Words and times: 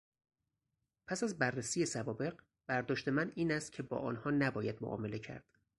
پس 1.07 1.23
از 1.23 1.37
بررسی 1.39 1.85
سوابق، 1.85 2.41
برداشت 2.67 3.07
من 3.09 3.31
این 3.35 3.51
است 3.51 3.71
که 3.71 3.83
با 3.83 3.97
آنها 3.97 4.31
نباید 4.31 4.77
معامله 4.83 5.19
کرد. 5.19 5.57